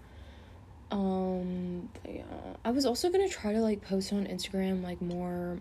Um, 0.91 1.89
yeah, 2.09 2.23
I 2.65 2.71
was 2.71 2.87
also 2.87 3.11
gonna 3.11 3.29
try 3.29 3.53
to 3.53 3.61
like 3.61 3.83
post 3.83 4.13
on 4.13 4.27
Instagram 4.27 4.83
like 4.83 5.01
more 5.03 5.59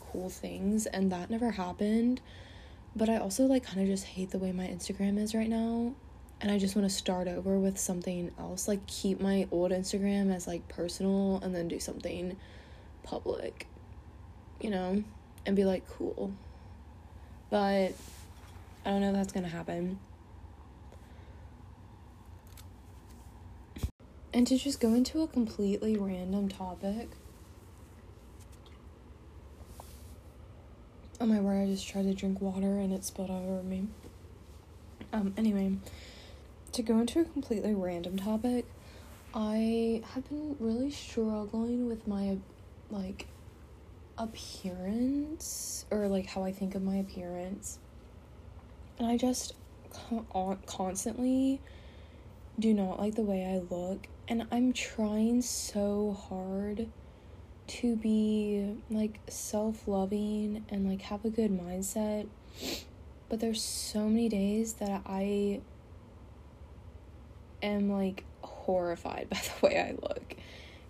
cool 0.00 0.30
things, 0.30 0.86
and 0.86 1.12
that 1.12 1.30
never 1.30 1.50
happened. 1.50 2.20
But 2.96 3.08
I 3.08 3.18
also 3.18 3.44
like 3.44 3.64
kind 3.64 3.80
of 3.80 3.86
just 3.86 4.04
hate 4.04 4.30
the 4.30 4.38
way 4.38 4.52
my 4.52 4.66
Instagram 4.66 5.18
is 5.18 5.34
right 5.34 5.48
now, 5.48 5.94
and 6.40 6.50
I 6.50 6.58
just 6.58 6.74
want 6.74 6.88
to 6.88 6.94
start 6.94 7.28
over 7.28 7.58
with 7.58 7.78
something 7.78 8.30
else. 8.38 8.68
Like 8.68 8.86
keep 8.86 9.20
my 9.20 9.46
old 9.50 9.72
Instagram 9.72 10.34
as 10.34 10.46
like 10.46 10.66
personal, 10.68 11.40
and 11.42 11.54
then 11.54 11.68
do 11.68 11.78
something 11.78 12.36
public, 13.02 13.66
you 14.60 14.70
know, 14.70 15.04
and 15.44 15.56
be 15.56 15.64
like, 15.64 15.86
cool. 15.88 16.32
But 17.50 17.92
I 18.84 18.90
don't 18.90 19.00
know 19.02 19.10
if 19.10 19.14
that's 19.14 19.32
gonna 19.32 19.48
happen. 19.48 19.98
And 24.34 24.46
to 24.46 24.56
just 24.56 24.80
go 24.80 24.94
into 24.94 25.22
a 25.22 25.26
completely 25.26 25.96
random 25.96 26.48
topic. 26.48 27.08
Oh 31.20 31.26
my 31.26 31.38
word, 31.38 31.62
I 31.62 31.66
just 31.66 31.86
tried 31.86 32.04
to 32.04 32.14
drink 32.14 32.40
water 32.40 32.78
and 32.78 32.92
it 32.92 33.04
spilled 33.04 33.30
over 33.30 33.62
me. 33.62 33.86
Um, 35.12 35.34
anyway, 35.36 35.76
to 36.72 36.82
go 36.82 36.98
into 36.98 37.20
a 37.20 37.24
completely 37.24 37.74
random 37.74 38.16
topic, 38.16 38.64
I 39.34 40.02
have 40.14 40.28
been 40.28 40.56
really 40.58 40.90
struggling 40.90 41.86
with 41.86 42.08
my 42.08 42.38
like 42.90 43.26
appearance 44.18 45.84
or 45.90 46.08
like 46.08 46.26
how 46.26 46.42
I 46.42 46.52
think 46.52 46.74
of 46.74 46.82
my 46.82 46.96
appearance. 46.96 47.78
And 48.98 49.06
I 49.06 49.18
just 49.18 49.54
constantly 50.66 51.60
do 52.58 52.74
not 52.74 52.98
like 52.98 53.14
the 53.14 53.22
way 53.22 53.44
I 53.44 53.74
look 53.74 54.06
and 54.32 54.46
I'm 54.50 54.72
trying 54.72 55.42
so 55.42 56.16
hard 56.26 56.88
to 57.66 57.96
be 57.96 58.76
like 58.88 59.20
self-loving 59.28 60.64
and 60.70 60.88
like 60.88 61.02
have 61.02 61.26
a 61.26 61.28
good 61.28 61.50
mindset. 61.50 62.28
But 63.28 63.40
there's 63.40 63.62
so 63.62 64.08
many 64.08 64.30
days 64.30 64.72
that 64.74 65.02
I 65.04 65.60
am 67.62 67.90
like 67.90 68.24
horrified 68.40 69.28
by 69.30 69.36
the 69.36 69.66
way 69.66 69.78
I 69.78 69.90
look. 70.00 70.34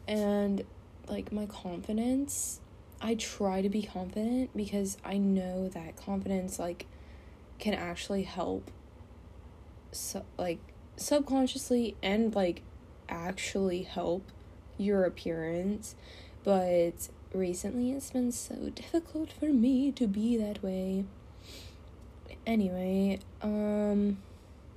And 0.07 0.64
like 1.09 1.33
my 1.33 1.46
confidence 1.46 2.61
I 3.00 3.16
try 3.16 3.61
to 3.61 3.68
be 3.68 3.83
confident 3.83 4.57
because 4.57 4.98
I 5.05 5.18
know 5.18 5.68
that 5.70 5.96
confidence 5.96 6.61
like 6.61 6.87
can 7.59 7.74
actually 7.74 8.22
help 8.22 8.70
so 9.90 10.24
like 10.38 10.61
subconsciously 10.96 11.96
and 12.05 12.33
like 12.37 12.62
actually 13.12 13.83
help 13.83 14.25
your 14.79 15.05
appearance 15.05 15.94
but 16.44 17.09
recently 17.33 17.92
it's 17.92 18.11
been 18.11 18.33
so 18.33 18.70
difficult 18.75 19.33
for 19.33 19.46
me 19.46 19.92
to 19.92 20.07
be 20.07 20.37
that 20.37 20.62
way. 20.62 21.05
Anyway 22.46 23.20
um 23.42 24.18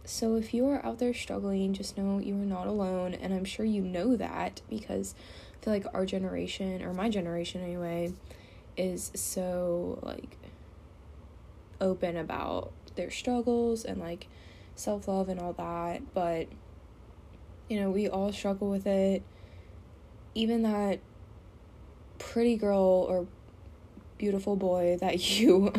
so 0.03 0.35
if 0.35 0.53
you 0.53 0.67
are 0.67 0.85
out 0.85 0.99
there 0.99 1.13
struggling 1.13 1.73
just 1.73 1.97
know 1.97 2.19
you 2.19 2.35
are 2.35 2.45
not 2.45 2.67
alone 2.67 3.15
and 3.15 3.33
i'm 3.33 3.43
sure 3.43 3.65
you 3.65 3.81
know 3.81 4.15
that 4.15 4.61
because 4.69 5.15
I 5.59 5.65
feel 5.65 5.73
like 5.73 5.85
our 5.95 6.05
generation 6.05 6.83
or 6.83 6.93
my 6.93 7.09
generation 7.09 7.63
anyway 7.63 8.13
is 8.77 9.11
so 9.15 9.97
like 10.03 10.37
open 11.81 12.17
about 12.17 12.71
their 12.95 13.09
struggles 13.09 13.83
and 13.83 13.99
like 13.99 14.27
self-love 14.75 15.27
and 15.29 15.39
all 15.39 15.53
that 15.53 16.13
but 16.13 16.47
you 17.69 17.79
know 17.79 17.89
we 17.89 18.07
all 18.07 18.31
struggle 18.31 18.69
with 18.69 18.87
it. 18.87 19.23
Even 20.33 20.63
that 20.63 20.99
pretty 22.17 22.57
girl 22.57 23.05
or 23.09 23.27
beautiful 24.17 24.55
boy 24.55 24.97
that 24.99 25.19
you 25.39 25.73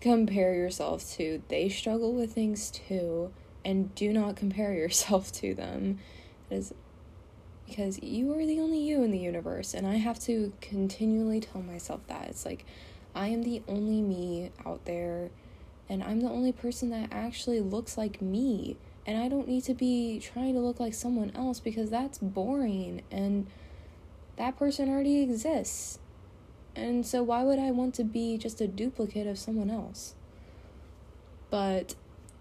compare 0.00 0.54
yourself 0.54 1.10
to 1.12 1.42
they 1.48 1.68
struggle 1.68 2.12
with 2.12 2.32
things 2.32 2.70
too 2.70 3.32
and 3.64 3.94
do 3.94 4.12
not 4.12 4.36
compare 4.36 4.72
yourself 4.74 5.32
to 5.32 5.54
them. 5.54 5.98
It 6.50 6.56
is 6.56 6.74
because 7.66 8.00
you 8.00 8.32
are 8.32 8.46
the 8.46 8.60
only 8.60 8.78
you 8.78 9.02
in 9.02 9.10
the 9.10 9.18
universe 9.18 9.74
and 9.74 9.86
I 9.86 9.96
have 9.96 10.20
to 10.20 10.52
continually 10.60 11.40
tell 11.40 11.62
myself 11.62 12.06
that. 12.06 12.28
It's 12.28 12.46
like 12.46 12.64
I 13.14 13.28
am 13.28 13.42
the 13.42 13.62
only 13.66 14.02
me 14.02 14.52
out 14.64 14.84
there 14.84 15.30
and 15.88 16.02
I'm 16.02 16.20
the 16.20 16.30
only 16.30 16.52
person 16.52 16.90
that 16.90 17.08
actually 17.10 17.60
looks 17.60 17.98
like 17.98 18.22
me 18.22 18.76
and 19.06 19.18
I 19.18 19.28
don't 19.28 19.46
need 19.48 19.64
to 19.64 19.74
be 19.74 20.20
trying 20.20 20.54
to 20.54 20.60
look 20.60 20.80
like 20.80 20.92
someone 20.92 21.30
else 21.34 21.60
because 21.60 21.90
that's 21.90 22.18
boring 22.18 23.02
and 23.10 23.46
that 24.36 24.58
person 24.58 24.88
already 24.88 25.22
exists. 25.22 25.98
And 26.74 27.06
so 27.06 27.22
why 27.22 27.42
would 27.42 27.58
I 27.58 27.70
want 27.70 27.94
to 27.94 28.04
be 28.04 28.36
just 28.36 28.60
a 28.60 28.66
duplicate 28.66 29.26
of 29.26 29.38
someone 29.38 29.70
else? 29.70 30.14
But 31.48 31.94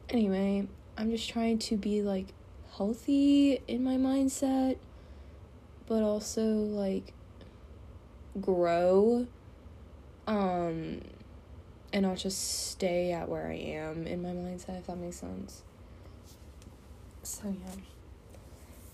anyway, 0.10 0.68
I'm 0.98 1.12
just 1.12 1.30
trying 1.30 1.60
to 1.60 1.78
be 1.78 2.02
like 2.02 2.34
healthy 2.76 3.62
in 3.68 3.84
my 3.84 3.96
mindset 3.96 4.78
but 5.88 6.04
also 6.04 6.42
like 6.42 7.14
grow 8.42 9.26
um 10.28 11.02
and 11.94 12.02
not 12.02 12.18
just 12.18 12.72
stay 12.72 13.12
at 13.12 13.30
where 13.30 13.48
I 13.48 13.54
am 13.54 14.06
in 14.08 14.22
my 14.22 14.30
mindset 14.30 14.80
if 14.80 14.88
that 14.88 14.98
makes 14.98 15.18
sense. 15.18 15.64
So 17.26 17.48
yeah. 17.48 17.82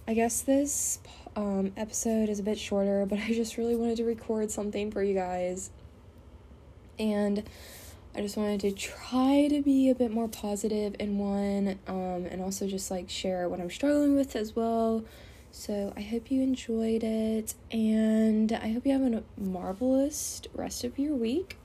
I 0.08 0.14
guess 0.14 0.42
this 0.42 1.00
um 1.36 1.72
episode 1.78 2.30
is 2.30 2.40
a 2.40 2.44
bit 2.44 2.60
shorter, 2.60 3.06
but 3.06 3.20
I 3.20 3.34
just 3.34 3.58
really 3.58 3.76
wanted 3.76 3.98
to 3.98 4.06
record 4.06 4.52
something 4.52 4.92
for 4.92 5.04
you 5.04 5.14
guys. 5.14 5.70
And 7.00 7.44
I 8.14 8.22
just 8.22 8.36
wanted 8.36 8.60
to 8.62 8.72
try 8.72 9.48
to 9.50 9.62
be 9.62 9.90
a 9.90 9.96
bit 9.96 10.12
more 10.12 10.28
positive 10.28 10.96
in 11.00 11.18
one 11.18 11.80
um 11.88 12.26
and 12.30 12.42
also 12.42 12.68
just 12.68 12.92
like 12.92 13.10
share 13.10 13.48
what 13.48 13.60
I'm 13.60 13.70
struggling 13.70 14.16
with 14.16 14.36
as 14.36 14.56
well 14.56 15.04
so 15.54 15.92
I 15.98 16.02
hope 16.02 16.32
you 16.32 16.42
enjoyed 16.42 17.04
it, 17.04 17.56
and 17.72 18.54
I 18.54 18.72
hope 18.72 18.86
you 18.86 18.94
have 18.94 19.02
a 19.02 19.24
marvelous 19.38 20.42
rest 20.54 20.86
of 20.86 20.98
your 20.98 21.14
week. 21.14 21.58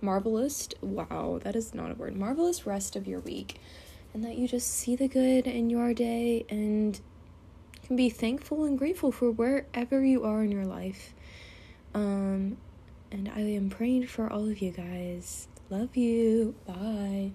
Marvelous, 0.00 0.70
wow, 0.80 1.40
that 1.44 1.54
is 1.54 1.74
not 1.74 1.90
a 1.90 1.94
word. 1.94 2.16
Marvelous 2.16 2.66
rest 2.66 2.96
of 2.96 3.06
your 3.06 3.20
week, 3.20 3.60
and 4.14 4.24
that 4.24 4.38
you 4.38 4.48
just 4.48 4.68
see 4.68 4.96
the 4.96 5.08
good 5.08 5.46
in 5.46 5.68
your 5.68 5.92
day 5.92 6.46
and 6.48 7.00
can 7.84 7.96
be 7.96 8.08
thankful 8.08 8.64
and 8.64 8.78
grateful 8.78 9.12
for 9.12 9.30
wherever 9.30 10.02
you 10.02 10.24
are 10.24 10.42
in 10.42 10.50
your 10.50 10.64
life. 10.64 11.12
Um, 11.92 12.56
and 13.10 13.28
I 13.28 13.40
am 13.40 13.68
praying 13.68 14.06
for 14.06 14.32
all 14.32 14.48
of 14.48 14.60
you 14.60 14.70
guys. 14.70 15.48
Love 15.68 15.96
you. 15.96 16.54
Bye. 16.66 17.32